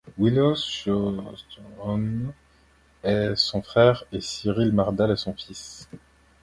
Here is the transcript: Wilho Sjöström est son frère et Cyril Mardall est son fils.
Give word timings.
Wilho 0.17 0.55
Sjöström 0.55 2.33
est 3.03 3.35
son 3.35 3.61
frère 3.61 4.03
et 4.11 4.19
Cyril 4.19 4.71
Mardall 4.73 5.11
est 5.11 5.15
son 5.15 5.33
fils. 5.35 5.87